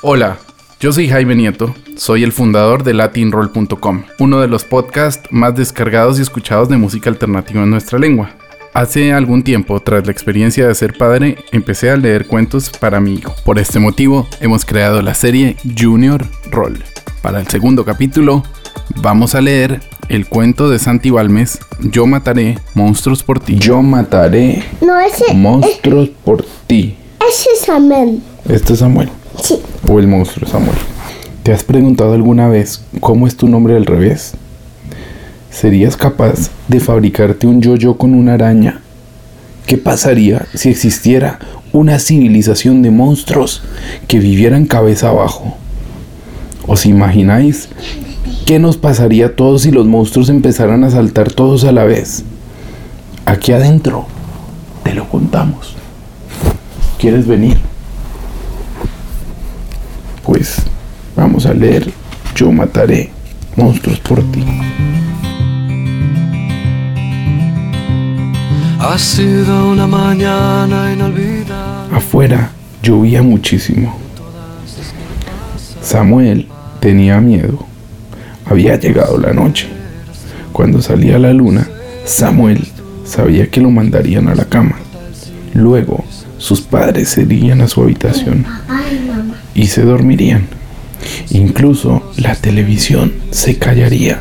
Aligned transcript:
Hola, 0.00 0.38
yo 0.80 0.92
soy 0.92 1.08
Jaime 1.08 1.34
Nieto, 1.34 1.74
soy 1.96 2.22
el 2.22 2.32
fundador 2.32 2.84
de 2.84 2.94
latinroll.com, 2.94 4.04
uno 4.20 4.40
de 4.40 4.48
los 4.48 4.64
podcasts 4.64 5.28
más 5.30 5.54
descargados 5.56 6.18
y 6.18 6.22
escuchados 6.22 6.68
de 6.68 6.76
música 6.76 7.10
alternativa 7.10 7.62
en 7.62 7.70
nuestra 7.70 7.98
lengua. 7.98 8.30
Hace 8.74 9.12
algún 9.12 9.42
tiempo, 9.42 9.80
tras 9.80 10.06
la 10.06 10.12
experiencia 10.12 10.68
de 10.68 10.74
ser 10.74 10.96
padre, 10.96 11.36
empecé 11.52 11.90
a 11.90 11.96
leer 11.96 12.26
cuentos 12.26 12.70
para 12.70 13.00
mi 13.00 13.14
hijo. 13.14 13.34
Por 13.44 13.58
este 13.58 13.80
motivo, 13.80 14.28
hemos 14.40 14.64
creado 14.64 15.02
la 15.02 15.14
serie 15.14 15.56
Junior 15.76 16.24
Roll. 16.50 16.78
Para 17.22 17.40
el 17.40 17.48
segundo 17.48 17.84
capítulo, 17.84 18.44
vamos 19.02 19.34
a 19.34 19.40
leer 19.40 19.80
el 20.08 20.28
cuento 20.28 20.70
de 20.70 20.78
Santi 20.78 21.10
Balmes, 21.10 21.58
Yo 21.80 22.06
mataré 22.06 22.58
monstruos 22.74 23.22
por 23.24 23.40
ti. 23.40 23.58
Yo 23.58 23.82
mataré 23.82 24.62
No, 24.80 24.98
ese, 25.00 25.34
monstruos 25.34 26.08
por 26.24 26.44
ti. 26.66 26.96
ese 27.28 27.48
es 27.60 27.68
Amén. 27.68 28.22
Este 28.48 28.74
es 28.74 28.78
Samuel. 28.78 29.10
Sí. 29.42 29.60
O 29.90 29.98
el 29.98 30.06
monstruo 30.06 30.48
Samuel. 30.48 30.76
¿Te 31.42 31.52
has 31.52 31.64
preguntado 31.64 32.12
alguna 32.12 32.46
vez 32.48 32.82
cómo 33.00 33.26
es 33.26 33.36
tu 33.36 33.48
nombre 33.48 33.74
al 33.74 33.86
revés? 33.86 34.34
¿Serías 35.50 35.96
capaz 35.96 36.50
de 36.68 36.78
fabricarte 36.78 37.46
un 37.46 37.62
yo-yo 37.62 37.96
con 37.96 38.12
una 38.12 38.34
araña? 38.34 38.82
¿Qué 39.66 39.78
pasaría 39.78 40.46
si 40.52 40.68
existiera 40.68 41.38
una 41.72 41.98
civilización 41.98 42.82
de 42.82 42.90
monstruos 42.90 43.62
que 44.06 44.18
vivieran 44.18 44.66
cabeza 44.66 45.08
abajo? 45.08 45.56
¿Os 46.66 46.84
imagináis 46.84 47.70
qué 48.44 48.58
nos 48.58 48.76
pasaría 48.76 49.26
a 49.26 49.36
todos 49.36 49.62
si 49.62 49.70
los 49.70 49.86
monstruos 49.86 50.28
empezaran 50.28 50.84
a 50.84 50.90
saltar 50.90 51.32
todos 51.32 51.64
a 51.64 51.72
la 51.72 51.84
vez? 51.84 52.24
Aquí 53.24 53.52
adentro 53.52 54.06
te 54.84 54.92
lo 54.92 55.08
contamos. 55.08 55.76
¿Quieres 56.98 57.26
venir? 57.26 57.67
Pues 60.28 60.58
vamos 61.16 61.46
a 61.46 61.54
leer 61.54 61.90
Yo 62.34 62.52
mataré 62.52 63.10
monstruos 63.56 63.98
por 64.00 64.20
ti. 64.30 64.44
Ha 68.78 68.98
sido 68.98 69.70
una 69.70 69.86
mañana 69.86 70.92
inolvidable. 70.92 71.96
Afuera 71.96 72.50
llovía 72.82 73.22
muchísimo. 73.22 73.96
Samuel 75.80 76.46
tenía 76.78 77.22
miedo. 77.22 77.64
Había 78.44 78.78
llegado 78.78 79.16
la 79.16 79.32
noche. 79.32 79.66
Cuando 80.52 80.82
salía 80.82 81.18
la 81.18 81.32
luna, 81.32 81.66
Samuel 82.04 82.68
sabía 83.06 83.50
que 83.50 83.62
lo 83.62 83.70
mandarían 83.70 84.28
a 84.28 84.34
la 84.34 84.44
cama. 84.44 84.76
Luego, 85.54 86.04
sus 86.36 86.60
padres 86.60 87.08
se 87.08 87.22
irían 87.22 87.62
a 87.62 87.68
su 87.68 87.82
habitación 87.82 88.44
y 89.58 89.66
se 89.66 89.82
dormirían. 89.82 90.46
Incluso 91.30 92.12
la 92.16 92.36
televisión 92.36 93.12
se 93.32 93.58
callaría 93.58 94.20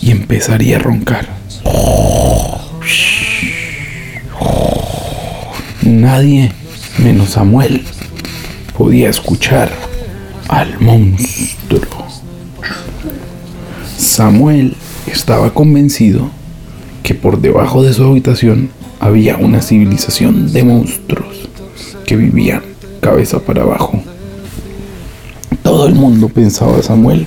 y 0.00 0.12
empezaría 0.12 0.76
a 0.76 0.78
roncar. 0.78 1.28
Nadie, 5.82 6.52
menos 6.98 7.30
Samuel, 7.30 7.82
podía 8.78 9.10
escuchar 9.10 9.72
al 10.48 10.78
monstruo. 10.78 12.06
Samuel 13.98 14.76
estaba 15.06 15.52
convencido 15.52 16.30
que 17.02 17.14
por 17.14 17.40
debajo 17.40 17.82
de 17.82 17.92
su 17.92 18.04
habitación 18.04 18.70
había 19.00 19.36
una 19.36 19.62
civilización 19.62 20.52
de 20.52 20.62
monstruos 20.62 21.48
que 22.06 22.14
vivían 22.16 22.62
cabeza 23.00 23.40
para 23.40 23.62
abajo. 23.62 24.00
Todo 25.66 25.88
el 25.88 25.96
mundo 25.96 26.28
pensaba 26.28 26.80
Samuel 26.80 27.26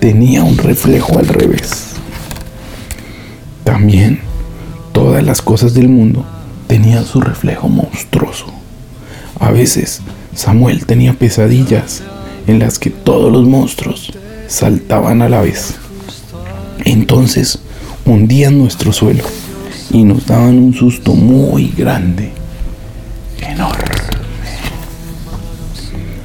tenía 0.00 0.42
un 0.42 0.58
reflejo 0.58 1.16
al 1.16 1.28
revés. 1.28 1.90
También 3.62 4.18
todas 4.90 5.22
las 5.22 5.40
cosas 5.40 5.74
del 5.74 5.88
mundo 5.88 6.26
tenían 6.66 7.06
su 7.06 7.20
reflejo 7.20 7.68
monstruoso. 7.68 8.46
A 9.38 9.52
veces 9.52 10.00
Samuel 10.34 10.86
tenía 10.86 11.12
pesadillas 11.12 12.02
en 12.48 12.58
las 12.58 12.80
que 12.80 12.90
todos 12.90 13.30
los 13.30 13.46
monstruos 13.46 14.12
saltaban 14.48 15.22
a 15.22 15.28
la 15.28 15.40
vez. 15.40 15.76
Entonces 16.84 17.60
hundían 18.04 18.58
nuestro 18.58 18.92
suelo 18.92 19.22
y 19.92 20.02
nos 20.02 20.26
daban 20.26 20.58
un 20.58 20.74
susto 20.74 21.14
muy 21.14 21.68
grande, 21.68 22.32
enorme. 23.40 23.84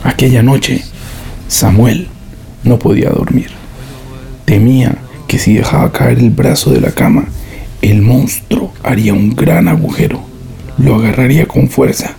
Aquella 0.03 0.41
noche, 0.41 0.83
Samuel 1.53 2.07
no 2.63 2.79
podía 2.79 3.11
dormir. 3.11 3.51
Temía 4.43 4.95
que 5.27 5.37
si 5.37 5.53
dejaba 5.53 5.91
caer 5.91 6.17
el 6.17 6.31
brazo 6.31 6.71
de 6.71 6.81
la 6.81 6.89
cama, 6.89 7.25
el 7.83 8.01
monstruo 8.01 8.73
haría 8.81 9.13
un 9.13 9.35
gran 9.35 9.67
agujero, 9.67 10.19
lo 10.79 10.95
agarraría 10.95 11.45
con 11.45 11.69
fuerza 11.69 12.15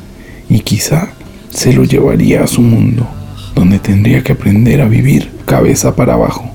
y 0.49 0.61
quizá 0.61 1.09
se 1.51 1.73
lo 1.73 1.83
llevaría 1.83 2.45
a 2.45 2.47
su 2.47 2.63
mundo, 2.63 3.09
donde 3.57 3.81
tendría 3.81 4.23
que 4.23 4.35
aprender 4.35 4.81
a 4.81 4.87
vivir 4.87 5.33
cabeza 5.47 5.97
para 5.97 6.15
abajo. 6.15 6.49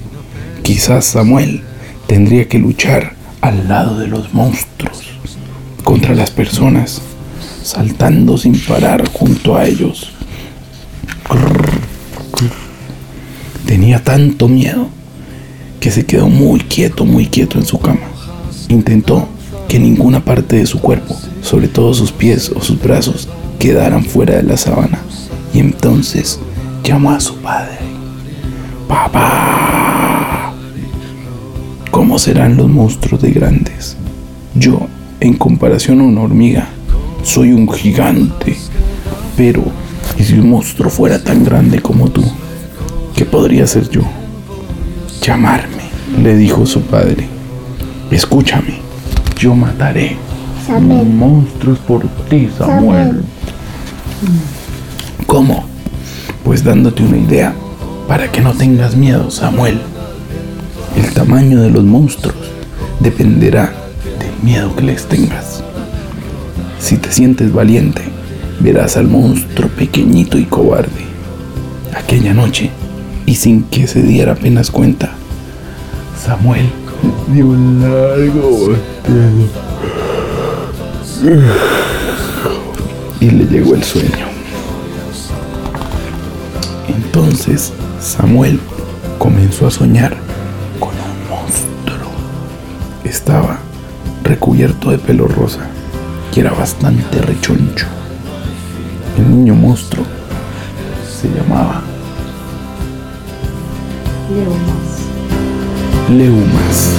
Quizás 0.63 1.03
Samuel 1.03 1.63
tendría 2.07 2.47
que 2.47 2.59
luchar 2.59 3.13
al 3.41 3.67
lado 3.67 3.99
de 3.99 4.07
los 4.07 4.33
monstruos, 4.33 5.03
contra 5.83 6.15
las 6.15 6.31
personas, 6.31 7.01
saltando 7.61 8.37
sin 8.37 8.57
parar 8.57 9.05
junto 9.09 9.57
a 9.57 9.65
ellos. 9.65 10.13
Tenía 13.69 14.03
tanto 14.03 14.47
miedo 14.47 14.87
que 15.79 15.91
se 15.91 16.03
quedó 16.03 16.27
muy 16.27 16.59
quieto, 16.59 17.05
muy 17.05 17.27
quieto 17.27 17.59
en 17.59 17.67
su 17.67 17.77
cama. 17.77 17.99
Intentó 18.67 19.27
que 19.67 19.77
ninguna 19.77 20.25
parte 20.25 20.55
de 20.55 20.65
su 20.65 20.79
cuerpo, 20.79 21.15
sobre 21.43 21.67
todo 21.67 21.93
sus 21.93 22.11
pies 22.11 22.51
o 22.55 22.61
sus 22.61 22.81
brazos, 22.81 23.29
quedaran 23.59 24.03
fuera 24.03 24.37
de 24.37 24.41
la 24.41 24.57
sábana. 24.57 24.97
Y 25.53 25.59
entonces 25.59 26.39
llamó 26.83 27.11
a 27.11 27.19
su 27.19 27.35
padre. 27.35 27.77
Papá. 28.87 30.51
¿Cómo 31.91 32.17
serán 32.17 32.57
los 32.57 32.69
monstruos 32.69 33.21
de 33.21 33.29
grandes? 33.29 33.95
Yo, 34.55 34.87
en 35.19 35.35
comparación 35.35 36.01
a 36.01 36.05
una 36.05 36.21
hormiga, 36.21 36.69
soy 37.21 37.53
un 37.53 37.71
gigante. 37.71 38.57
Pero, 39.37 39.61
¿y 40.17 40.23
si 40.23 40.39
un 40.39 40.49
monstruo 40.49 40.89
fuera 40.89 41.23
tan 41.23 41.43
grande 41.43 41.79
como 41.79 42.09
tú? 42.09 42.23
¿Qué 43.15 43.25
podría 43.25 43.67
ser 43.67 43.89
yo? 43.89 44.01
Llamarme, 45.21 45.83
le 46.21 46.35
dijo 46.35 46.65
su 46.65 46.81
padre. 46.81 47.27
Escúchame, 48.11 48.79
yo 49.37 49.53
mataré 49.53 50.17
Samuel. 50.65 51.07
monstruos 51.07 51.79
por 51.79 52.07
ti, 52.29 52.49
Samuel. 52.57 53.07
Samuel. 53.07 53.23
¿Cómo? 55.27 55.65
Pues 56.43 56.63
dándote 56.63 57.03
una 57.03 57.17
idea, 57.17 57.53
para 58.07 58.31
que 58.31 58.41
no 58.41 58.53
tengas 58.53 58.95
miedo, 58.95 59.29
Samuel. 59.29 59.79
El 60.95 61.13
tamaño 61.13 61.61
de 61.61 61.69
los 61.69 61.83
monstruos 61.83 62.35
dependerá 62.99 63.73
del 64.19 64.43
miedo 64.43 64.75
que 64.75 64.83
les 64.83 65.05
tengas. 65.05 65.63
Si 66.79 66.97
te 66.97 67.11
sientes 67.11 67.53
valiente, 67.53 68.01
verás 68.59 68.97
al 68.97 69.07
monstruo 69.07 69.69
pequeñito 69.69 70.37
y 70.37 70.45
cobarde. 70.45 71.05
Aquella 71.95 72.33
noche, 72.33 72.71
y 73.29 73.35
sin 73.35 73.61
que 73.61 73.85
se 73.85 74.01
diera 74.01 74.31
apenas 74.31 74.71
cuenta, 74.71 75.11
Samuel 76.19 76.67
dio 77.31 77.45
un 77.45 77.79
largo 77.79 78.75
y 83.19 83.29
le 83.29 83.45
llegó 83.45 83.75
el 83.75 83.83
sueño. 83.83 84.25
Entonces 86.87 87.71
Samuel 88.01 88.59
comenzó 89.19 89.67
a 89.67 89.71
soñar 89.71 90.17
con 90.79 90.89
un 90.89 91.29
monstruo. 91.29 92.09
Estaba 93.03 93.59
recubierto 94.23 94.89
de 94.89 94.97
pelo 94.97 95.27
rosa 95.27 95.67
y 96.35 96.39
era 96.39 96.49
bastante 96.49 97.21
rechoncho. 97.21 97.85
El 99.19 99.29
niño 99.29 99.53
monstruo 99.53 100.03
se 101.21 101.27
llamaba 101.27 101.83
Leumas. 106.11 106.91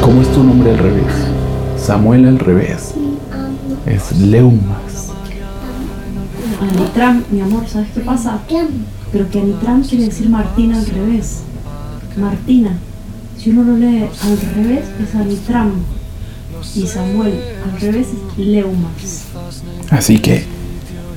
¿Cómo 0.00 0.22
es 0.22 0.32
tu 0.32 0.42
nombre 0.42 0.70
al 0.70 0.78
revés? 0.78 1.04
Samuel 1.76 2.28
al 2.28 2.38
revés. 2.38 2.94
Es 3.84 4.16
Leumas. 4.16 5.10
Anitram, 6.62 7.24
mi 7.30 7.42
amor, 7.42 7.68
¿sabes 7.68 7.88
qué 7.94 8.00
pasa? 8.00 8.38
Pero 9.12 9.30
que 9.30 9.40
Anitram 9.40 9.82
quiere 9.82 10.06
decir 10.06 10.30
Martina 10.30 10.78
al 10.78 10.86
revés. 10.86 11.42
Martina. 12.18 12.78
Si 13.38 13.50
uno 13.50 13.62
lo 13.62 13.76
lee 13.76 14.06
al 14.22 14.38
revés 14.54 14.84
es 15.00 15.14
Anitram. 15.14 15.72
Y 16.74 16.86
Samuel 16.86 17.40
al 17.64 17.80
revés 17.80 18.08
es 18.08 18.38
Leumas. 18.38 19.24
Así 19.90 20.18
que 20.18 20.44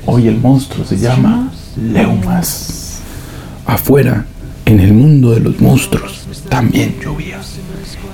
hoy 0.06 0.28
el 0.28 0.38
monstruo 0.38 0.84
se 0.84 0.96
llama 0.96 1.52
Leumas. 1.76 3.00
Afuera, 3.66 4.26
en 4.66 4.80
el 4.80 4.92
mundo 4.92 5.32
de 5.32 5.40
los 5.40 5.60
monstruos, 5.60 6.26
también 6.48 6.94
llovía. 7.02 7.40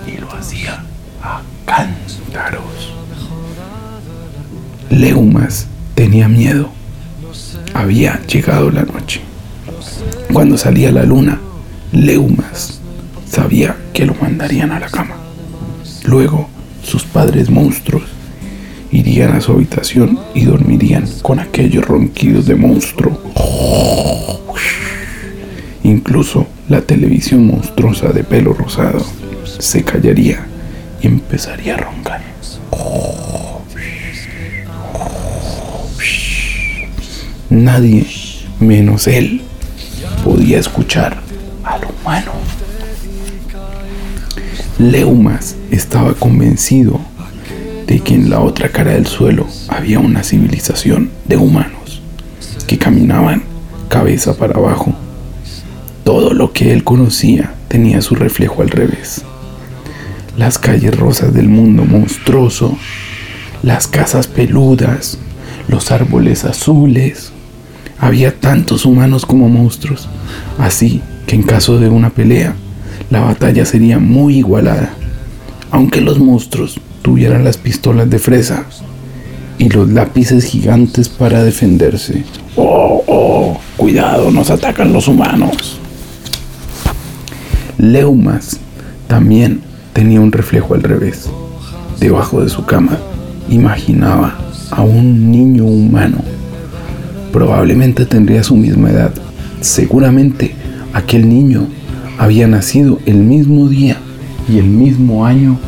Y 0.06 0.19
lo 0.19 0.32
hacía 0.32 0.85
a 1.23 1.43
cántaros. 1.67 2.94
Leumas 4.90 5.67
tenía 5.94 6.29
miedo. 6.29 6.70
Había 7.75 8.23
llegado 8.26 8.70
la 8.70 8.85
noche. 8.85 9.20
Cuando 10.32 10.56
salía 10.56 10.90
la 10.90 11.05
luna, 11.05 11.40
Leumas 11.93 12.77
sabía 13.30 13.76
que 13.92 14.06
lo 14.06 14.14
mandarían 14.14 14.72
a 14.72 14.80
la 14.80 14.88
cama. 14.88 15.16
Luego, 16.04 16.48
sus 16.82 17.04
padres 17.04 17.50
monstruos 17.50 18.04
irían 18.90 19.32
a 19.36 19.40
su 19.40 19.52
habitación 19.52 20.19
y 20.34 20.44
dormirían 20.44 21.06
con 21.22 21.38
aquellos 21.38 21.84
ronquidos 21.84 22.46
de 22.46 22.54
monstruo. 22.54 23.20
Incluso 25.82 26.46
la 26.69 26.80
televisión 26.82 27.46
monstruosa 27.46 28.08
de 28.08 28.25
pelo 28.25 28.52
rosado 28.52 29.04
se 29.58 29.84
callaría 29.84 30.46
y 31.00 31.06
empezaría 31.06 31.75
a 31.75 31.78
roncar. 31.78 32.28
Nadie, 37.50 38.06
menos 38.60 39.06
él, 39.06 39.40
podía 40.22 40.58
escuchar 40.58 41.19
al 41.64 41.80
humano. 41.86 42.38
Leumas 44.78 45.56
estaba 45.72 46.14
convencido 46.14 47.00
de 47.88 47.98
que 47.98 48.14
en 48.14 48.30
la 48.30 48.38
otra 48.38 48.69
cara 48.69 48.92
del 48.92 49.08
suelo 49.08 49.48
había 49.66 49.98
una 49.98 50.22
civilización 50.22 51.10
de 51.25 51.36
humanos 51.36 52.00
que 52.69 52.78
caminaban 52.78 53.42
cabeza 53.88 54.36
para 54.36 54.56
abajo. 54.56 54.94
Todo 56.04 56.32
lo 56.32 56.52
que 56.52 56.72
él 56.72 56.84
conocía 56.84 57.54
tenía 57.66 58.00
su 58.02 58.14
reflejo 58.14 58.62
al 58.62 58.69
revés. 58.69 59.22
Las 60.36 60.60
calles 60.60 60.96
rosas 60.96 61.34
del 61.34 61.48
mundo 61.48 61.84
monstruoso, 61.84 62.78
las 63.64 63.88
casas 63.88 64.28
peludas, 64.28 65.19
los 65.66 65.90
árboles 65.90 66.44
azules. 66.44 67.32
Había 67.98 68.38
tantos 68.38 68.86
humanos 68.86 69.26
como 69.26 69.48
monstruos, 69.48 70.08
así 70.56 71.02
que 71.26 71.34
en 71.34 71.42
caso 71.42 71.80
de 71.80 71.88
una 71.88 72.10
pelea, 72.10 72.54
la 73.10 73.20
batalla 73.20 73.64
sería 73.64 73.99
muy 73.99 74.38
igualada. 74.38 74.90
Aunque 75.70 76.00
los 76.00 76.19
monstruos 76.19 76.81
tuvieran 77.02 77.44
las 77.44 77.56
pistolas 77.56 78.08
de 78.10 78.19
fresa 78.19 78.64
y 79.58 79.69
los 79.69 79.88
lápices 79.88 80.44
gigantes 80.44 81.08
para 81.08 81.43
defenderse. 81.43 82.25
Oh, 82.56 83.02
oh, 83.06 83.60
cuidado, 83.76 84.31
nos 84.31 84.50
atacan 84.50 84.93
los 84.93 85.08
humanos. 85.08 85.78
Leumas 87.78 88.58
también 89.06 89.61
tenía 89.93 90.20
un 90.20 90.32
reflejo 90.32 90.75
al 90.75 90.82
revés. 90.82 91.28
Debajo 92.00 92.43
de 92.43 92.49
su 92.49 92.64
cama 92.64 92.99
imaginaba 93.49 94.37
a 94.70 94.82
un 94.82 95.31
niño 95.31 95.64
humano. 95.64 96.19
Probablemente 97.32 98.04
tendría 98.04 98.43
su 98.43 98.56
misma 98.56 98.90
edad. 98.90 99.12
Seguramente 99.61 100.54
aquel 100.93 101.28
niño 101.28 101.69
había 102.19 102.49
nacido 102.49 102.99
el 103.06 103.19
mismo 103.19 103.69
día 103.69 103.97
y 104.49 104.59
el 104.59 104.67
mismo 104.67 105.25
año 105.25 105.59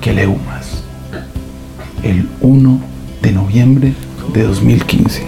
que 0.00 0.12
Leumas. 0.12 0.82
El 2.02 2.28
1 2.40 2.80
de 3.22 3.32
noviembre 3.32 3.94
de 4.34 4.42
2015. 4.42 5.22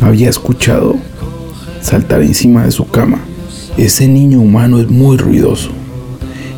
Había 0.00 0.28
escuchado 0.28 0.96
saltar 1.80 2.20
encima 2.22 2.64
de 2.64 2.72
su 2.72 2.86
cama. 2.88 3.20
Ese 3.76 4.08
niño 4.08 4.40
humano 4.40 4.80
es 4.80 4.90
muy 4.90 5.16
ruidoso. 5.16 5.70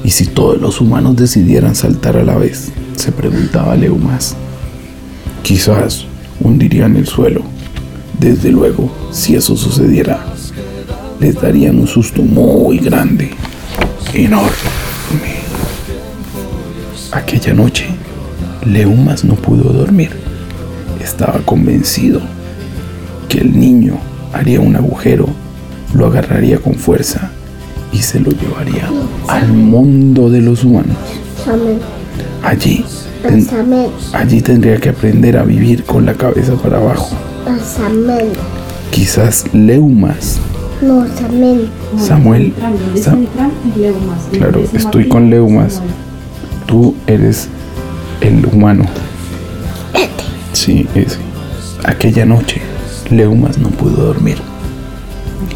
¿Y 0.05 0.11
si 0.11 0.27
todos 0.27 0.61
los 0.61 0.81
humanos 0.81 1.17
decidieran 1.17 1.75
saltar 1.75 2.17
a 2.17 2.25
la 2.25 2.37
vez? 2.37 2.73
Se 2.97 3.13
preguntaba 3.13 3.77
Leumas. 3.77 4.35
Quizás 5.43 6.07
hundirían 6.41 6.97
el 6.97 7.07
suelo. 7.07 7.43
Desde 8.19 8.51
luego, 8.51 8.91
si 9.11 9.35
eso 9.35 9.57
sucediera, 9.57 10.25
les 11.21 11.35
darían 11.41 11.79
un 11.79 11.87
susto 11.87 12.23
muy 12.23 12.79
grande, 12.79 13.31
enorme. 14.15 14.51
Aquella 17.13 17.55
noche, 17.55 17.87
Leumas 18.65 19.25
no 19.25 19.35
pudo 19.35 19.73
dormir. 19.73 20.11
Estaba 21.03 21.41
convencido 21.45 22.21
que 23.29 23.39
el 23.39 23.59
niño 23.59 23.99
haría 24.33 24.61
un 24.61 24.77
agujero, 24.77 25.29
lo 25.95 26.07
agarraría 26.07 26.59
con 26.59 26.75
fuerza 26.75 27.31
y 27.93 27.99
se 27.99 28.21
lo 28.21 28.31
llevaría 28.33 28.91
al 29.29 29.49
mundo 29.53 30.29
de 30.29 30.41
los 30.43 30.65
humanos. 30.65 30.97
Allí, 32.43 32.85
ten- 33.23 33.45
allí 34.13 34.41
tendría 34.43 34.77
que 34.79 34.91
aprender 34.91 35.39
a 35.39 35.43
vivir 35.45 35.85
con 35.85 36.05
la 36.05 36.15
cabeza 36.15 36.55
para 36.57 36.79
abajo. 36.79 37.11
Quizás 38.91 39.45
Leumas, 39.53 40.39
No, 40.83 41.07
Samuel. 41.17 41.69
Samuel, 41.99 42.43
Anitram, 42.43 42.73
donde 42.73 42.93
dice 42.95 43.05
Sa- 43.05 43.13
Anitram 43.13 43.51
es 43.71 43.77
Leumas. 43.79 44.23
Donde 44.25 44.39
Claro, 44.39 44.61
estoy 44.75 45.09
con 45.09 45.31
Leumas. 45.31 45.83
Tú 46.67 46.95
eres 47.07 47.49
el 48.21 48.45
humano. 48.47 48.85
Sí, 50.53 50.87
ese. 50.95 51.19
Aquella 51.85 52.25
noche, 52.27 52.61
Leumas 53.11 53.59
no 53.59 53.69
pudo 53.69 54.05
dormir. 54.07 54.39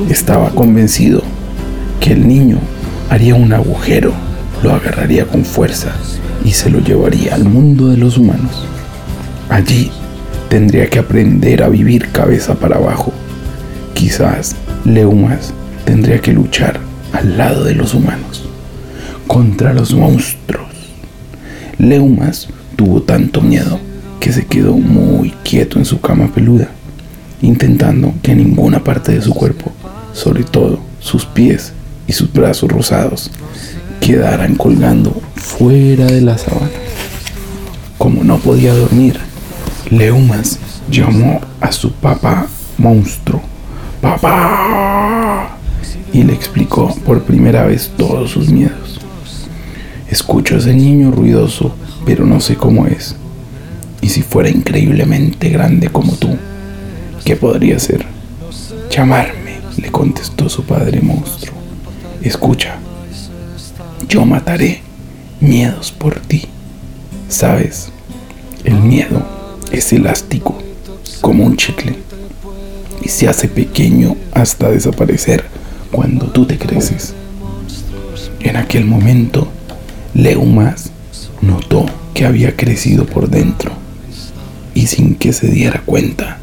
Estaba 0.08 0.50
convencido 0.50 1.22
que 2.00 2.12
el 2.12 2.26
niño 2.26 2.58
haría 3.10 3.34
un 3.34 3.52
agujero, 3.52 4.12
lo 4.62 4.72
agarraría 4.72 5.26
con 5.26 5.44
fuerza 5.44 5.92
y 6.44 6.52
se 6.52 6.70
lo 6.70 6.78
llevaría 6.80 7.34
al 7.34 7.44
mundo 7.44 7.88
de 7.88 7.96
los 7.96 8.16
humanos. 8.16 8.64
Allí 9.48 9.90
tendría 10.48 10.88
que 10.88 10.98
aprender 11.00 11.62
a 11.62 11.68
vivir 11.68 12.10
cabeza 12.12 12.54
para 12.54 12.76
abajo. 12.76 13.12
Quizás 13.94 14.54
Leumas 14.84 15.52
tendría 15.84 16.20
que 16.20 16.32
luchar 16.32 16.80
al 17.12 17.36
lado 17.36 17.64
de 17.64 17.74
los 17.74 17.92
humanos, 17.94 18.44
contra 19.26 19.74
los 19.74 19.92
monstruos. 19.92 20.68
Leumas 21.78 22.48
tuvo 22.76 23.02
tanto 23.02 23.42
miedo 23.42 23.78
que 24.20 24.32
se 24.32 24.46
quedó 24.46 24.72
muy 24.72 25.32
quieto 25.44 25.78
en 25.78 25.84
su 25.84 26.00
cama 26.00 26.28
peluda, 26.34 26.68
intentando 27.42 28.14
que 28.22 28.34
ninguna 28.34 28.82
parte 28.82 29.12
de 29.12 29.22
su 29.22 29.34
cuerpo, 29.34 29.72
sobre 30.12 30.44
todo 30.44 30.80
sus 30.98 31.26
pies 31.26 31.72
y 32.06 32.12
sus 32.12 32.32
brazos 32.32 32.70
rosados, 32.70 33.30
quedaran 34.00 34.54
colgando 34.54 35.20
fuera 35.34 36.06
de 36.06 36.22
la 36.22 36.38
sábana. 36.38 36.70
Como 37.98 38.24
no 38.24 38.38
podía 38.38 38.72
dormir, 38.72 39.18
Leumas 39.90 40.58
llamó 40.90 41.40
a 41.60 41.70
su 41.70 41.92
papá 41.92 42.46
monstruo. 42.78 43.49
¡Papá! 44.00 45.56
Y 46.12 46.22
le 46.22 46.32
explicó 46.32 46.94
por 47.04 47.22
primera 47.22 47.66
vez 47.66 47.90
todos 47.96 48.30
sus 48.30 48.48
miedos. 48.48 49.00
Escucho 50.08 50.54
a 50.54 50.58
ese 50.58 50.74
niño 50.74 51.10
ruidoso, 51.10 51.74
pero 52.04 52.24
no 52.24 52.40
sé 52.40 52.56
cómo 52.56 52.86
es. 52.86 53.14
Y 54.00 54.08
si 54.08 54.22
fuera 54.22 54.48
increíblemente 54.48 55.50
grande 55.50 55.88
como 55.88 56.14
tú, 56.14 56.36
¿qué 57.24 57.36
podría 57.36 57.78
ser? 57.78 58.06
Llamarme, 58.90 59.60
le 59.76 59.90
contestó 59.90 60.48
su 60.48 60.64
padre 60.64 61.00
monstruo. 61.00 61.54
Escucha, 62.22 62.76
yo 64.08 64.24
mataré 64.24 64.80
miedos 65.40 65.92
por 65.92 66.18
ti. 66.20 66.46
¿Sabes? 67.28 67.92
El 68.64 68.74
miedo 68.80 69.22
es 69.70 69.92
elástico, 69.92 70.58
como 71.20 71.44
un 71.44 71.56
chicle, 71.56 71.96
y 73.02 73.08
se 73.08 73.28
hace 73.28 73.48
pequeño 73.48 74.16
hasta 74.32 74.70
desaparecer 74.70 75.44
cuando 75.90 76.26
tú 76.26 76.46
te 76.46 76.58
creces. 76.58 77.14
En 78.40 78.56
aquel 78.56 78.84
momento, 78.84 79.48
Leumas 80.14 80.90
notó 81.40 81.86
que 82.14 82.24
había 82.24 82.56
crecido 82.56 83.06
por 83.06 83.28
dentro 83.28 83.72
y 84.74 84.86
sin 84.86 85.14
que 85.14 85.32
se 85.32 85.48
diera 85.48 85.82
cuenta, 85.84 86.38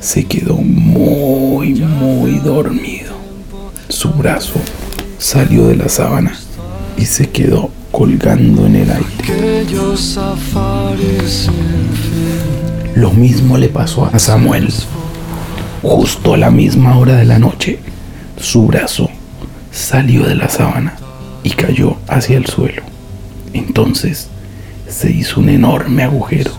se 0.00 0.24
quedó 0.24 0.56
muy, 0.56 1.74
muy 1.74 2.38
dormido. 2.38 3.14
Su 3.88 4.10
brazo 4.10 4.60
salió 5.18 5.68
de 5.68 5.76
la 5.76 5.88
sábana 5.88 6.36
y 6.96 7.04
se 7.04 7.30
quedó 7.30 7.70
colgando 7.90 8.66
en 8.66 8.76
el 8.76 8.90
aire. 8.90 9.66
Lo 12.94 13.10
mismo 13.12 13.56
le 13.56 13.68
pasó 13.68 14.10
a 14.12 14.18
Samuel. 14.18 14.68
Justo 15.82 16.34
a 16.34 16.36
la 16.36 16.50
misma 16.50 16.98
hora 16.98 17.16
de 17.16 17.24
la 17.24 17.38
noche, 17.38 17.78
su 18.36 18.66
brazo 18.66 19.08
salió 19.70 20.26
de 20.26 20.34
la 20.34 20.48
sábana 20.48 20.96
y 21.44 21.50
cayó 21.50 21.96
hacia 22.08 22.36
el 22.36 22.46
suelo. 22.46 22.82
Entonces 23.52 24.28
se 24.88 25.10
hizo 25.10 25.40
un 25.40 25.48
enorme 25.48 26.02
agujero. 26.02 26.50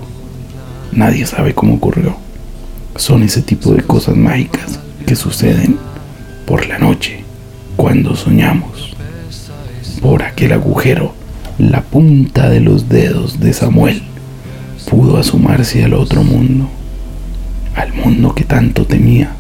Nadie 0.92 1.26
sabe 1.26 1.54
cómo 1.54 1.76
ocurrió. 1.76 2.16
Son 2.96 3.24
ese 3.24 3.42
tipo 3.42 3.74
de 3.74 3.84
cosas 3.84 4.16
mágicas 4.16 4.80
que 5.06 5.16
suceden 5.16 5.78
por 6.46 6.68
la 6.68 6.80
noche 6.80 7.24
cuando 7.76 8.16
soñamos. 8.16 8.96
Por 10.02 10.24
aquel 10.24 10.54
agujero, 10.54 11.14
la 11.58 11.82
punta 11.82 12.50
de 12.50 12.62
los 12.62 12.88
dedos 12.88 13.40
de 13.40 13.52
Samuel 13.52 14.02
pudo 14.90 15.18
asomarse 15.18 15.84
al 15.84 15.94
otro 15.94 16.24
mundo, 16.24 16.70
al 17.80 17.94
mundo 17.94 18.36
que 18.36 18.44
tanto 18.44 18.86
temía, 18.86 19.32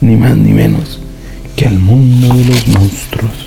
ni 0.00 0.16
más 0.16 0.36
ni 0.36 0.52
menos 0.52 1.00
que 1.54 1.66
al 1.66 1.78
mundo 1.78 2.34
de 2.34 2.44
los 2.44 2.66
monstruos. 2.66 3.46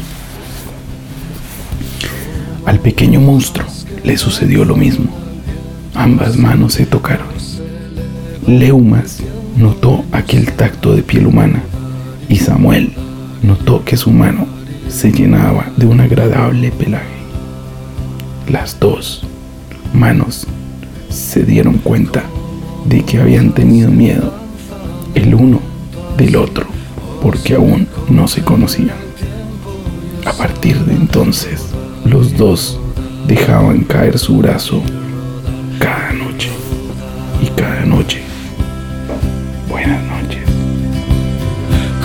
Al 2.65 2.79
pequeño 2.79 3.19
monstruo 3.19 3.67
le 4.05 4.17
sucedió 4.17 4.63
lo 4.63 4.77
mismo. 4.77 5.07
Ambas 5.95 6.37
manos 6.37 6.75
se 6.75 6.85
tocaron. 6.85 7.27
Leumas 8.47 9.17
notó 9.57 10.05
aquel 10.13 10.53
tacto 10.53 10.95
de 10.95 11.03
piel 11.03 11.27
humana 11.27 11.61
y 12.29 12.37
Samuel 12.37 12.93
notó 13.43 13.83
que 13.83 13.97
su 13.97 14.11
mano 14.11 14.47
se 14.87 15.11
llenaba 15.11 15.65
de 15.75 15.85
un 15.85 15.99
agradable 15.99 16.71
pelaje. 16.71 17.05
Las 18.49 18.79
dos 18.79 19.25
manos 19.93 20.47
se 21.09 21.43
dieron 21.43 21.77
cuenta 21.79 22.23
de 22.85 23.03
que 23.03 23.19
habían 23.19 23.51
tenido 23.51 23.89
miedo 23.91 24.33
el 25.15 25.35
uno 25.35 25.59
del 26.17 26.35
otro 26.35 26.65
porque 27.21 27.55
aún 27.55 27.87
no 28.09 28.27
se 28.27 28.43
conocían. 28.43 28.97
A 30.25 30.33
partir 30.33 30.77
de 30.85 30.93
entonces, 30.93 31.61
los 32.05 32.35
dos 32.35 32.79
dejaban 33.27 33.81
caer 33.81 34.17
su 34.17 34.37
brazo 34.37 34.81
cada 35.79 36.11
noche 36.13 36.49
y 37.41 37.47
cada 37.59 37.85
noche. 37.85 38.21
Buenas 39.69 40.03
noches. 40.03 40.43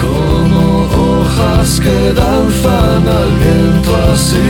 Como 0.00 0.84
hojas 0.84 1.80
que 1.80 2.12
danzan 2.12 3.08
al 3.08 3.30
viento 3.38 3.96
así, 4.12 4.46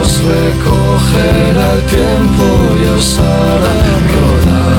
os 0.00 0.22
recogerá 0.24 1.72
el 1.74 1.82
tiempo 1.82 2.44
y 2.82 2.98
os 2.98 3.18
hará 3.18 3.74
rodar. 4.14 4.71